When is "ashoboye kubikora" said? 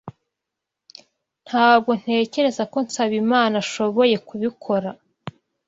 3.63-4.89